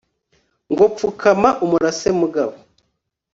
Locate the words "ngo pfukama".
0.71-1.49